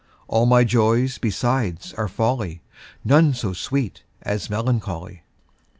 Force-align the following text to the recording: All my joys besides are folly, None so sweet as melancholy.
All 0.27 0.47
my 0.47 0.63
joys 0.63 1.19
besides 1.19 1.93
are 1.93 2.07
folly, 2.07 2.63
None 3.05 3.35
so 3.35 3.53
sweet 3.53 4.01
as 4.23 4.49
melancholy. 4.49 5.21